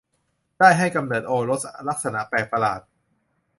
[0.59, 2.81] ได้ให้กำเนิดโอรสลักษณะแปลกประหลาด